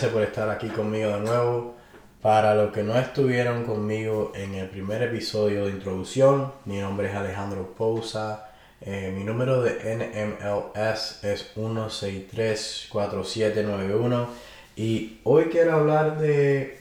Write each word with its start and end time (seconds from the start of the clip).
Gracias 0.00 0.14
por 0.14 0.22
estar 0.22 0.48
aquí 0.48 0.68
conmigo 0.68 1.10
de 1.10 1.20
nuevo. 1.20 1.74
Para 2.22 2.54
los 2.54 2.72
que 2.72 2.82
no 2.82 2.98
estuvieron 2.98 3.64
conmigo 3.64 4.32
en 4.34 4.54
el 4.54 4.70
primer 4.70 5.02
episodio 5.02 5.66
de 5.66 5.72
introducción, 5.72 6.54
mi 6.64 6.78
nombre 6.78 7.10
es 7.10 7.14
Alejandro 7.14 7.74
Pousa. 7.74 8.48
Eh, 8.80 9.12
mi 9.14 9.24
número 9.24 9.60
de 9.60 9.94
NMLS 9.94 11.22
es 11.22 11.54
1634791 11.54 14.26
y 14.74 15.20
hoy 15.24 15.50
quiero 15.50 15.74
hablar 15.74 16.18
de 16.18 16.80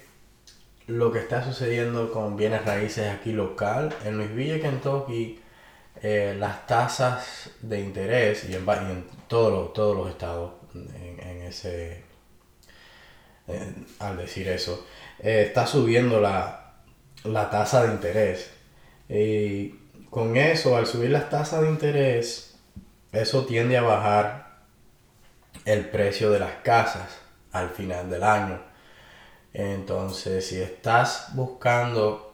lo 0.88 1.12
que 1.12 1.20
está 1.20 1.44
sucediendo 1.44 2.14
con 2.14 2.38
bienes 2.38 2.64
raíces 2.64 3.10
aquí 3.10 3.34
local. 3.34 3.94
En 4.06 4.18
Louisville, 4.18 4.62
Kentucky, 4.62 5.42
eh, 6.02 6.38
las 6.40 6.66
tasas 6.68 7.52
de 7.62 7.82
interés 7.82 8.50
y 8.50 8.56
en, 8.56 8.66
todos, 9.28 9.52
los, 9.52 9.74
todos 9.74 9.98
los 9.98 10.10
estados 10.10 10.54
en, 10.74 11.42
ese 11.42 12.08
al 14.00 14.18
decir 14.18 14.48
eso 14.48 14.86
eh, 15.20 15.46
está 15.48 15.66
subiendo 15.66 16.20
la, 16.20 16.74
la, 17.24 17.50
tasa 17.50 17.84
de 17.84 17.94
interés 17.94 18.52
y 19.10 19.70
con 20.10 20.38
eso 20.38 20.78
al 20.78 20.86
subir 20.86 21.10
las 21.10 21.30
tasas 21.30 21.62
de 21.62 21.70
interés 21.70 22.56
eso 23.12 23.46
tiende 23.46 23.78
a 23.78 23.82
bajar 23.82 24.60
el 25.66 25.90
precio 25.90 26.32
de 26.32 26.40
las 26.40 26.56
casas 26.64 27.20
al 27.52 27.70
final 27.70 28.10
del 28.10 28.24
año 28.24 28.62
entonces 29.54 30.48
si 30.48 30.62
estás 30.62 31.30
buscando 31.34 32.30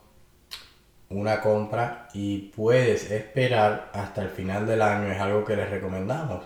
una 1.09 1.41
compra 1.41 2.09
y 2.13 2.49
puedes 2.55 3.11
esperar 3.11 3.89
hasta 3.93 4.21
el 4.21 4.29
final 4.29 4.65
del 4.65 4.81
año, 4.81 5.11
es 5.11 5.19
algo 5.19 5.45
que 5.45 5.55
les 5.55 5.69
recomendamos. 5.69 6.43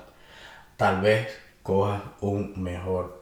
Tal 0.77 1.01
vez 1.01 1.27
cojas 1.63 2.01
un 2.21 2.61
mejor 2.61 3.18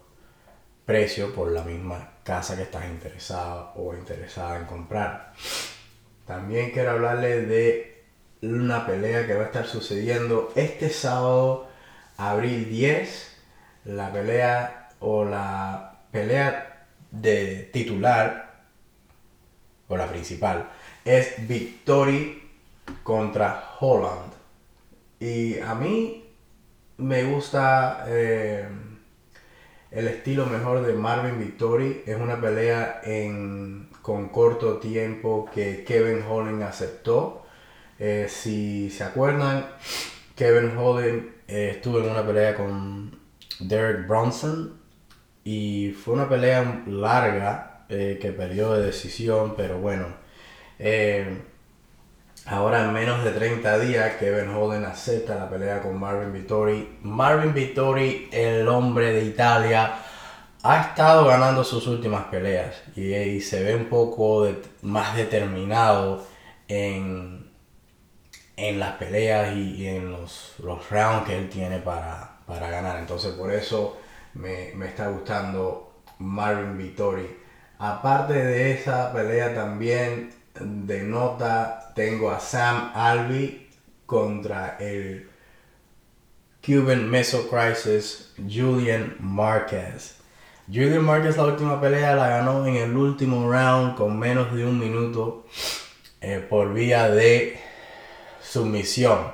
precio 0.88 1.36
por 1.36 1.52
la 1.52 1.64
misma 1.64 2.12
casa 2.24 2.56
que 2.56 2.64
estás 2.64 2.86
interesado 2.86 3.74
o 3.76 3.94
interesada 3.94 4.58
en 4.58 4.66
comprar. 4.66 5.34
También 6.26 6.72
quiero 6.72 6.92
hablarles 6.92 7.50
de 7.50 8.06
una 8.42 8.88
pelea 8.88 9.28
que 9.28 9.36
va 9.36 9.44
a 9.44 9.46
estar 9.48 9.68
sucediendo 9.68 10.54
este 10.56 10.90
sábado, 10.90 11.68
abril 12.16 12.70
10, 12.70 13.38
la 13.84 14.14
pelea 14.14 14.90
o 15.02 15.26
la 15.26 16.00
pelea 16.10 16.88
de 17.12 17.70
titular 17.74 18.64
o 19.90 19.98
la 19.98 20.08
principal 20.08 20.70
es 21.04 21.46
Victory 21.46 22.50
contra 23.04 23.76
Holland. 23.78 24.32
Y 25.20 25.60
a 25.60 25.76
mí 25.76 26.30
me 26.96 27.24
gusta 27.24 28.06
eh, 28.08 28.70
el 29.92 30.08
estilo 30.08 30.46
mejor 30.46 30.86
de 30.86 30.94
Marvin 30.94 31.40
Victory. 31.40 32.04
Es 32.06 32.18
una 32.18 32.40
pelea 32.40 33.02
en, 33.04 33.90
con 34.02 34.30
corto 34.30 34.78
tiempo 34.78 35.50
que 35.54 35.84
Kevin 35.84 36.24
Holland 36.28 36.64
aceptó. 36.64 37.46
Eh, 38.00 38.28
si 38.30 38.90
se 38.90 39.04
acuerdan, 39.04 39.66
Kevin 40.36 40.78
Holland 40.78 41.30
eh, 41.48 41.72
estuvo 41.76 42.00
en 42.00 42.10
una 42.10 42.26
pelea 42.26 42.56
con 42.56 43.20
Derek 43.60 44.08
Bronson 44.08 44.80
y 45.44 45.92
fue 45.92 46.14
una 46.14 46.30
pelea 46.30 46.84
larga 46.88 47.86
que 47.88 48.34
perdió 48.36 48.74
de 48.74 48.88
decisión, 48.88 49.54
pero 49.56 49.80
bueno, 49.80 50.08
eh, 50.78 51.42
ahora 52.48 52.84
en 52.84 52.94
menos 52.94 53.24
de 53.24 53.32
30 53.32 53.80
días, 53.80 54.16
Kevin 54.16 54.50
Holden 54.50 54.86
acepta 54.86 55.36
la 55.36 55.50
pelea 55.50 55.82
con 55.82 56.00
Marvin 56.00 56.32
Vittori. 56.32 56.98
Marvin 57.04 57.54
Vittori, 57.54 58.30
el 58.32 58.68
hombre 58.68 59.12
de 59.12 59.26
Italia, 59.26 59.96
ha 60.64 60.82
estado 60.82 61.26
ganando 61.26 61.64
sus 61.64 61.88
últimas 61.88 62.26
peleas 62.26 62.76
y, 62.96 63.42
se 63.42 63.64
ve 63.64 63.76
un 63.76 63.86
poco 63.86 64.48
más 64.82 65.16
determinado 65.16 66.26
en, 66.68 67.52
en 68.56 68.80
las 68.80 68.94
peleas 68.94 69.56
y, 69.56 69.88
en 69.88 70.12
los, 70.12 70.56
los, 70.64 70.90
rounds 70.90 71.28
que 71.28 71.38
él 71.38 71.50
tiene 71.50 71.80
para, 71.80 72.40
para 72.46 72.70
ganar. 72.70 72.98
Entonces 73.00 73.34
por 73.34 73.52
eso 73.52 73.98
me, 74.34 74.72
me 74.76 74.88
está 74.88 75.10
gustando 75.10 76.02
Marvin 76.20 76.78
Vittori. 76.78 77.38
Aparte 77.80 78.34
de 78.34 78.72
esa 78.72 79.14
pelea 79.14 79.54
también 79.54 80.34
de 80.60 81.04
nota 81.04 81.92
tengo 81.96 82.32
a 82.32 82.40
Sam 82.40 82.92
Alvey 82.94 83.70
contra 84.06 84.78
el 84.80 85.30
Cuban 86.66 87.10
Missile 87.10 87.48
Crisis 87.50 88.34
Julian 88.38 89.16
Marquez. 89.20 90.18
Julian 90.68 91.04
Marquez 91.04 91.38
la 91.38 91.46
última 91.46 91.80
pelea 91.80 92.16
la 92.16 92.28
ganó 92.28 92.66
en 92.66 92.76
el 92.76 92.96
último 92.96 93.52
round 93.52 93.96
con 93.96 94.20
menos 94.20 94.54
de 94.54 94.66
un 94.66 94.80
minuto 94.80 95.46
eh, 96.22 96.46
por 96.50 96.74
vía 96.74 97.10
de 97.10 97.60
sumisión. 98.42 99.32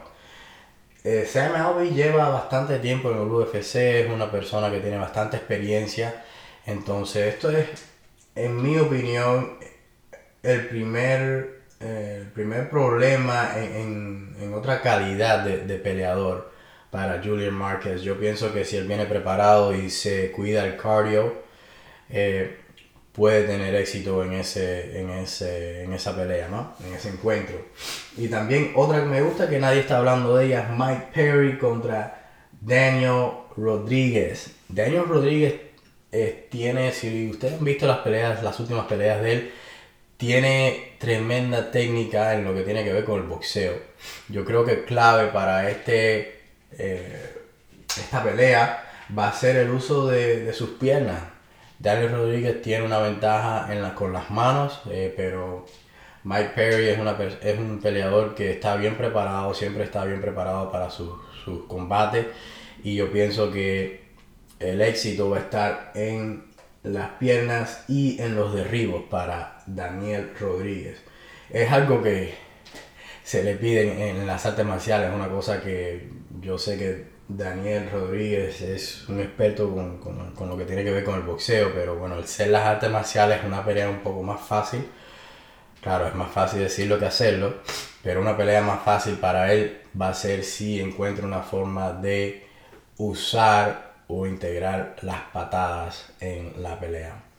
Eh, 1.03 1.27
Sam 1.29 1.55
Alvey 1.55 1.91
lleva 1.91 2.29
bastante 2.29 2.79
tiempo 2.79 3.11
en 3.11 3.17
el 3.17 3.27
UFC, 3.27 3.75
es 3.75 4.09
una 4.09 4.31
persona 4.31 4.71
que 4.71 4.79
tiene 4.79 4.97
bastante 4.97 5.37
experiencia. 5.37 6.23
Entonces 6.65 7.33
esto 7.33 7.49
es, 7.49 7.67
en 8.35 8.61
mi 8.61 8.77
opinión, 8.77 9.57
el 10.43 10.67
primer, 10.67 11.61
el 11.79 12.27
primer 12.27 12.69
problema 12.69 13.53
en, 13.55 14.35
en, 14.39 14.53
otra 14.53 14.81
calidad 14.81 15.43
de, 15.45 15.65
de, 15.65 15.77
peleador 15.77 16.51
para 16.91 17.21
Julian 17.23 17.53
Marquez. 17.53 18.01
Yo 18.01 18.19
pienso 18.19 18.53
que 18.53 18.65
si 18.65 18.77
él 18.77 18.87
viene 18.87 19.05
preparado 19.05 19.73
y 19.73 19.89
se 19.89 20.31
cuida 20.31 20.65
el 20.65 20.77
cardio, 20.77 21.41
eh, 22.09 22.57
puede 23.13 23.43
tener 23.43 23.73
éxito 23.75 24.23
en, 24.23 24.33
ese, 24.33 24.99
en, 24.99 25.09
ese, 25.11 25.83
en 25.83 25.93
esa 25.93 26.15
pelea, 26.15 26.49
¿no? 26.49 26.75
En 26.85 26.93
ese 26.93 27.09
encuentro. 27.09 27.55
Y 28.17 28.27
también 28.27 28.73
otra 28.75 28.99
que 28.99 29.05
me 29.05 29.21
gusta 29.21 29.49
que 29.49 29.59
nadie 29.59 29.79
está 29.79 29.99
hablando 29.99 30.35
de 30.35 30.47
ella 30.47 30.67
es 30.67 30.77
Mike 30.77 31.07
Perry 31.13 31.57
contra 31.57 32.31
Daniel 32.59 33.29
Rodríguez. 33.55 34.51
Daniel 34.67 35.05
Rodríguez 35.07 35.55
eh, 36.11 36.47
tiene, 36.49 36.91
si 36.91 37.29
ustedes 37.29 37.59
han 37.59 37.65
visto 37.65 37.87
las 37.87 37.99
peleas, 37.99 38.43
las 38.43 38.59
últimas 38.59 38.87
peleas 38.87 39.21
de 39.21 39.33
él, 39.33 39.51
tiene 40.25 40.93
tremenda 40.99 41.69
técnica 41.69 42.33
en 42.33 42.45
lo 42.45 42.55
que 42.55 42.61
tiene 42.61 42.85
que 42.85 42.93
ver 42.93 43.03
con 43.03 43.19
el 43.19 43.27
boxeo. 43.27 43.73
Yo 44.29 44.45
creo 44.45 44.63
que 44.63 44.85
clave 44.85 45.27
para 45.27 45.69
este, 45.69 46.39
eh, 46.71 47.41
esta 47.97 48.23
pelea 48.23 48.89
va 49.17 49.27
a 49.27 49.33
ser 49.33 49.57
el 49.57 49.69
uso 49.71 50.07
de, 50.07 50.53
sus 50.53 50.69
piernas. 50.79 51.21
Daniel 51.77 52.13
Rodríguez 52.13 52.61
tiene 52.61 52.85
una 52.85 52.99
ventaja 52.99 53.67
en 53.73 53.83
con 53.95 54.13
las 54.13 54.31
manos, 54.31 54.79
eh, 54.89 55.13
pero 55.13 55.65
Mike 56.23 56.51
Perry 56.55 56.87
es, 56.87 56.99
una, 56.99 57.17
es 57.41 57.59
un 57.59 57.81
peleador 57.81 58.33
que 58.33 58.51
está 58.51 58.77
bien 58.77 58.95
preparado, 58.95 59.53
siempre 59.53 59.83
está 59.83 60.05
bien 60.05 60.21
preparado 60.21 60.71
para 60.71 60.89
sus 60.89 61.09
su 61.43 61.67
combates 61.67 62.27
y 62.81 62.95
yo 62.95 63.11
pienso 63.11 63.51
que 63.51 64.05
el 64.61 64.81
éxito 64.81 65.29
va 65.29 65.35
a 65.35 65.41
estar 65.41 65.91
en 65.95 66.45
las 66.83 67.09
piernas 67.19 67.83
y 67.89 68.21
en 68.21 68.35
los 68.35 68.53
derribos 68.53 69.03
para 69.09 69.52
Daniel 69.65 70.33
Rodríguez. 70.39 71.01
Es 71.49 71.71
algo 71.71 72.01
que 72.01 72.33
se 73.23 73.43
le 73.43 73.55
pide 73.55 74.09
en 74.09 74.27
las 74.27 74.45
artes 74.45 74.65
marciales, 74.65 75.11
una 75.13 75.29
cosa 75.29 75.61
que 75.61 76.09
yo 76.41 76.57
sé 76.57 76.77
que 76.77 77.13
Daniel 77.27 77.89
Rodríguez 77.91 78.61
es 78.61 79.07
un 79.07 79.19
experto 79.21 79.73
con, 79.73 79.97
con, 80.33 80.49
lo 80.49 80.57
que 80.57 80.65
tiene 80.65 80.83
que 80.83 80.91
ver 80.91 81.03
con 81.03 81.15
el 81.15 81.21
boxeo, 81.21 81.73
pero 81.73 81.95
bueno, 81.95 82.15
el 82.15 82.27
ser 82.27 82.49
las 82.49 82.65
artes 82.65 82.89
marciales 82.91 83.39
es 83.39 83.45
una 83.45 83.63
pelea 83.63 83.89
un 83.89 83.99
poco 84.01 84.21
más 84.23 84.41
fácil. 84.41 84.85
Claro, 85.81 86.07
es 86.07 86.15
más 86.15 86.31
fácil 86.31 86.59
decirlo 86.59 86.99
que 86.99 87.05
hacerlo, 87.05 87.55
pero 88.03 88.21
una 88.21 88.37
pelea 88.37 88.61
más 88.61 88.83
fácil 88.83 89.15
para 89.15 89.53
él 89.53 89.81
va 89.99 90.09
a 90.09 90.13
ser 90.13 90.43
si 90.43 90.79
encuentra 90.79 91.25
una 91.25 91.41
forma 91.41 91.93
de 91.93 92.45
usar 92.97 93.93
o 94.07 94.25
integrar 94.27 94.95
las 95.01 95.21
patadas 95.33 96.11
en 96.19 96.61
la 96.61 96.79
pelea. 96.79 97.32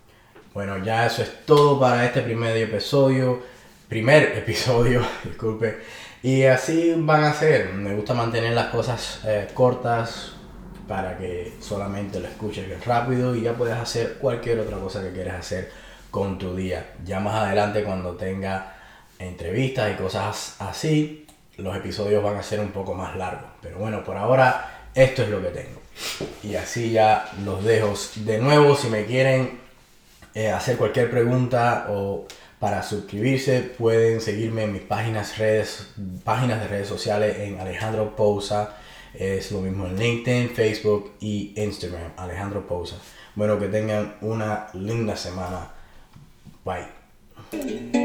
Bueno, 0.55 0.79
ya 0.79 1.05
eso 1.05 1.23
es 1.23 1.45
todo 1.45 1.81
para 1.81 2.06
este 2.06 2.23
primer 2.23 2.56
episodio. 2.56 3.43
Primer 3.89 4.23
episodio, 4.39 5.03
disculpe. 5.25 5.81
Y 6.23 6.45
así 6.45 6.95
van 6.97 7.25
a 7.25 7.35
ser. 7.35 7.73
Me 7.73 7.93
gusta 7.93 8.15
mantener 8.15 8.53
las 8.53 8.69
cosas 8.69 9.21
eh, 9.27 9.49
cortas 9.53 10.35
para 10.87 11.19
que 11.19 11.55
solamente 11.61 12.21
lo 12.21 12.29
escuches 12.29 12.87
rápido 12.87 13.35
y 13.35 13.43
ya 13.43 13.55
puedes 13.55 13.75
hacer 13.75 14.19
cualquier 14.19 14.61
otra 14.61 14.79
cosa 14.79 15.03
que 15.03 15.11
quieras 15.11 15.41
hacer 15.41 15.73
con 16.12 16.39
tu 16.39 16.55
día. 16.55 16.93
Ya 17.05 17.19
más 17.19 17.35
adelante 17.35 17.83
cuando 17.83 18.12
tenga 18.12 18.77
entrevistas 19.19 19.91
y 19.93 20.01
cosas 20.01 20.55
así, 20.61 21.27
los 21.56 21.77
episodios 21.77 22.23
van 22.23 22.37
a 22.37 22.45
ser 22.45 22.61
un 22.61 22.71
poco 22.71 22.95
más 22.95 23.17
largos. 23.17 23.51
Pero 23.61 23.79
bueno, 23.79 24.05
por 24.05 24.17
ahora 24.17 24.91
esto 24.95 25.25
es 25.25 25.31
lo 25.31 25.43
que 25.43 25.49
tengo. 25.49 25.81
Y 26.45 26.55
así 26.55 26.93
ya 26.93 27.29
los 27.45 27.65
dejo. 27.65 27.93
De 28.17 28.39
nuevo, 28.39 28.77
si 28.77 28.89
me 28.89 29.05
quieren 29.05 29.63
eh, 30.34 30.50
hacer 30.50 30.76
cualquier 30.76 31.10
pregunta 31.10 31.86
o 31.90 32.26
para 32.58 32.82
suscribirse, 32.82 33.60
pueden 33.60 34.20
seguirme 34.20 34.64
en 34.64 34.72
mis 34.72 34.82
páginas, 34.82 35.36
redes, 35.38 35.88
páginas 36.25 36.60
de 36.60 36.69
redes 36.69 36.88
sociales 36.88 37.38
en 37.40 37.60
Alejandro 37.60 38.16
Pousa. 38.16 38.76
Es 39.12 39.52
lo 39.52 39.60
mismo 39.60 39.86
en 39.86 39.98
LinkedIn, 39.98 40.50
Facebook 40.50 41.12
y 41.20 41.52
Instagram, 41.56 42.12
Alejandro 42.16 42.66
Pousa. 42.66 42.96
Bueno, 43.34 43.58
que 43.58 43.69
tengan 43.69 44.16
una 44.22 44.69
linda 44.72 45.16
semana. 45.16 45.70
Bye. 46.64 48.04